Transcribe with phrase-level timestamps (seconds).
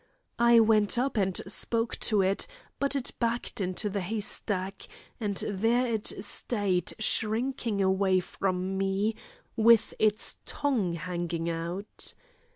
[0.39, 2.47] I went up and spoke to it,
[2.79, 4.87] but it backed into the hay stack,
[5.19, 9.15] and there it stayed shrinking away from me,
[9.55, 12.15] with its tongue hanging out.